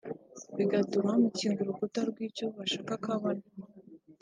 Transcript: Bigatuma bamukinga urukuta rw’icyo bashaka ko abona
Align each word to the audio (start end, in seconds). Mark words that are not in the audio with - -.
Bigatuma 0.57 1.07
bamukinga 1.13 1.59
urukuta 1.61 1.99
rw’icyo 2.09 2.45
bashaka 2.57 2.91
ko 3.03 3.07
abona 3.15 3.43